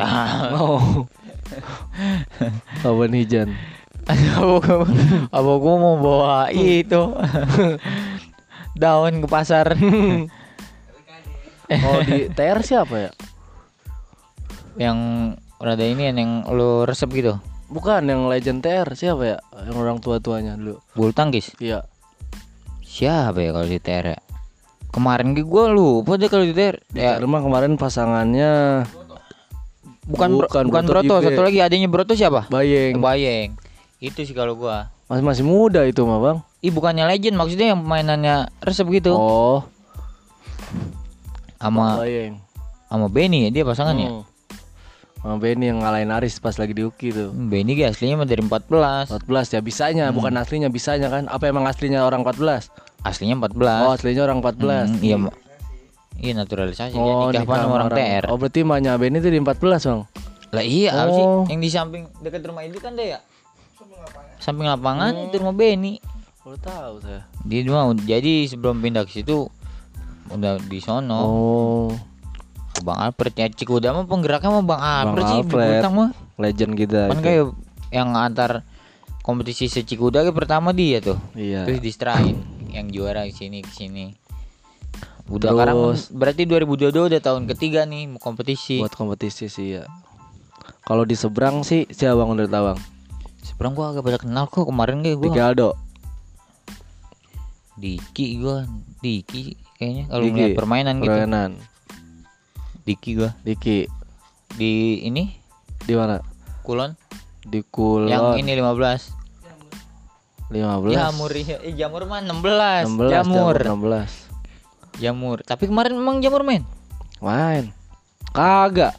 [0.00, 1.04] Oh.
[2.86, 3.52] Awan Hijan.
[5.28, 7.12] Abang gua mau bawa itu
[8.80, 9.74] daun ke pasar
[11.70, 13.10] Oh di TR siapa ya?
[14.78, 14.98] yang
[15.60, 17.36] rada ini yang lo resep gitu
[17.68, 19.38] Bukan yang legend TR siapa ya?
[19.66, 20.80] Yang orang tua-tuanya dulu.
[20.96, 21.84] bulu tangkis Iya.
[22.80, 24.20] siapa ya kalau di TR ya?
[24.90, 28.84] Kemarin gue gue lupa deh kalau di TR ya TR mah kemarin pasangannya
[30.04, 32.98] bukan bukan bukan, Broto satu lagi adanya Broto siapa Bayeng.
[32.98, 33.54] Bayeng
[34.00, 36.38] itu sih kalau gua Masih masih muda itu mah, Bang.
[36.58, 39.66] Ih bukannya legend maksudnya yang mainannya resep gitu Oh,
[41.58, 42.38] sama Bayeng.
[42.86, 44.24] sama Benny ya dia pasangannya Hmm.
[45.20, 47.28] Sama Benny yang ngalahin Aris pas lagi di Uki tuh.
[47.28, 51.28] Hmm, Benny gak aslinya mah dari 14 14 ya bisanya, bukan aslinya bisanya kan.
[51.28, 52.72] Apa emang aslinya orang 14?
[53.02, 54.60] Aslinya 14 Oh, aslinya orang 14.
[54.90, 55.16] Hmm, iya
[56.18, 59.56] iya naturalisasi Oh, nikah nikah sama orang TR Oh, berarti mahnya Benny tuh di 14,
[59.82, 60.02] Bang.
[60.50, 61.44] lah iya apa sih Oh.
[61.46, 63.20] yang di samping dekat rumah itu kan deh ya
[64.36, 66.02] samping lapangan itu rumah Benny
[66.40, 67.22] Baru tahu saya.
[67.42, 69.46] dia cuma jadi sebelum pindah ke situ
[70.28, 71.88] udah di sono Oh,
[72.80, 75.82] Bang Alfred ya Cikuda mah penggeraknya mah Bang Alfred sih Alfred.
[75.86, 77.02] Mah legend kita.
[77.06, 77.22] kan itu.
[77.22, 77.44] kayak
[77.90, 78.64] yang antar
[79.20, 81.64] kompetisi secikuda kayak pertama dia tuh Iya.
[81.64, 82.40] terus diserahin
[82.74, 84.14] yang juara ke sini ke sini
[85.30, 85.76] udah sekarang
[86.10, 89.86] berarti 2022 udah tahun ketiga nih mau kompetisi Buat kompetisi sih ya.
[90.82, 92.78] Kalau di seberang sih siapa Bang menurut Abang?
[93.46, 95.70] sebenarnya gua agak banyak kenal kok kemarin kayak gua Aldo.
[97.78, 98.66] Diki gua
[98.98, 101.50] Diki kayaknya kalau Diki, melihat permainan gitu Permainan.
[102.82, 103.86] Diki gua Diki
[104.58, 105.30] di ini
[105.86, 106.18] di mana?
[106.66, 106.98] Kulon
[107.46, 108.10] Di Kulon.
[108.10, 109.19] yang ini 15
[110.50, 110.90] 15.
[110.90, 111.56] Jamur iya.
[111.60, 112.34] eh Jamur mah 16,
[112.90, 113.56] 16 Jamur.
[113.56, 114.98] jamur 16.
[114.98, 116.66] Jamur tapi kemarin memang Jamur main
[117.18, 117.70] Main.
[118.30, 118.96] Kagak.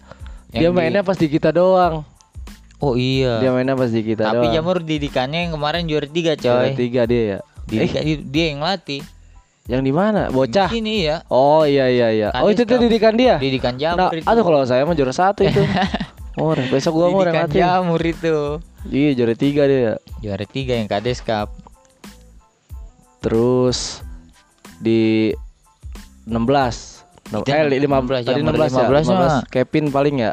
[0.49, 2.03] Yang Dia di- mainnya pas di kita doang.
[2.77, 4.53] oh iya Dia mainnya pas di kita Tapi doang.
[4.53, 6.75] Jamur didikannya yang kemarin juara tiga Juara coy.
[6.75, 7.39] tiga dia ya.
[7.63, 9.01] Didikan, di- dia yang latih.
[9.63, 10.21] Yang di mana?
[10.27, 10.67] Bocah.
[10.67, 11.23] Di sini ya.
[11.27, 12.27] Oh iya iya iya.
[12.33, 13.35] Oh Kades itu tuh didikan dia.
[13.37, 14.25] Didikan Nah, Jamur itu.
[14.25, 15.61] aduh kalau saya mah juara satu itu.
[16.41, 17.47] oh, besok gua mau yang Didikan.
[17.51, 18.37] Jamur itu.
[18.87, 19.77] Iya juara tiga dia.
[19.77, 19.93] ya.
[20.19, 21.53] Juara tiga yang Kades Cup.
[23.19, 24.01] Terus
[24.77, 25.29] di
[26.25, 27.05] 16.
[27.31, 28.87] No, eh li- 15 15, tadi Jamur 16 ya.
[28.89, 29.41] 15 mah.
[29.47, 30.31] Kevin paling ya.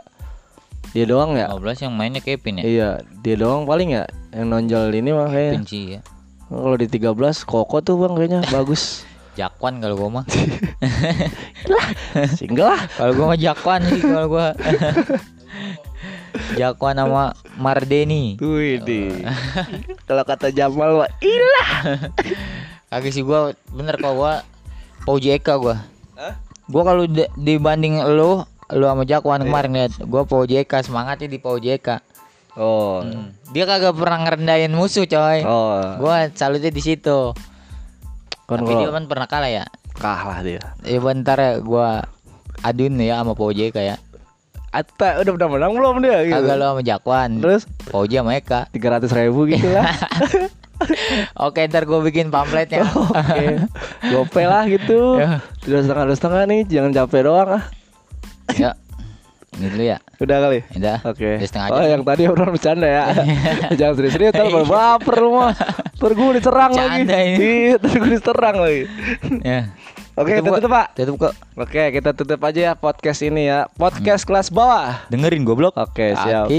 [0.91, 1.53] Dia doang ya?
[1.53, 2.65] 15 yang mainnya Kevin ya.
[2.65, 2.89] Iya,
[3.21, 5.53] dia doang paling ya yang nonjol ini mah kayaknya.
[5.55, 6.01] Kevin sih ya.
[6.49, 7.13] Kalau di 13
[7.45, 9.05] Koko tuh Bang kayaknya bagus.
[9.37, 10.25] Jakwan kalau gua mah.
[12.41, 12.83] Single lah.
[12.91, 14.47] kalau gua mah Jakwan sih kalau gua.
[16.57, 18.39] Jakwan sama Mardeni.
[18.41, 19.27] Tuh ini.
[20.09, 21.71] Kalau kata Jamal mah ilah.
[22.93, 24.35] Kagak sih gua bener kalau gua
[25.05, 25.85] Pau JK gua.
[26.69, 31.37] Gua kalau di- dibanding lu lu sama Jakwan kemarin lihat gua Pau JK semangatnya di
[31.37, 32.01] Pau JK.
[32.59, 33.05] Oh.
[33.05, 33.37] Hmm.
[33.53, 35.45] Dia kagak pernah ngerendahin musuh coy.
[35.45, 35.85] Oh.
[36.01, 37.37] Gua salutnya di situ.
[38.49, 39.65] Kan Tapi dia kan pernah kalah ya.
[39.99, 40.63] kalah dia.
[40.87, 42.07] Ya bentar ya gua
[42.65, 43.97] adun ya sama JK ya.
[44.69, 46.45] Ata udah pernah menang belum dia gitu.
[46.45, 47.31] Kagak lu sama Jakwan.
[47.41, 48.61] Terus Pau J sama Eka.
[48.69, 49.89] 300 ribu gitu lah.
[51.49, 52.87] Oke ntar gua bikin pamfletnya.
[52.87, 53.67] Oke.
[54.13, 55.19] Gope lah gitu.
[55.19, 55.43] Ya.
[55.65, 57.65] Dua setengah dua setengah nih, jangan capek doang ah.
[58.55, 58.73] ya.
[59.59, 59.99] Ini dulu ya.
[60.23, 60.61] Udah kali.
[60.77, 60.99] Udah.
[61.03, 61.29] Oke.
[61.43, 63.05] Setengah Oh yang tadi obrolan bercanda ya.
[63.75, 65.57] Jangan serius-serius ntar baru baper lu mah.
[65.99, 67.01] Ntar gue diserang lagi.
[67.09, 68.83] Iya, ntar gue diserang lagi.
[69.43, 69.73] Ya.
[70.19, 70.87] Oke, kita Tutup, Pak.
[70.99, 71.33] Tutup kok.
[71.55, 73.71] Oke, kita tutup aja ya podcast ini ya.
[73.79, 75.07] Podcast kelas bawah.
[75.15, 75.79] Dengerin goblok.
[75.79, 76.51] Oke, siap.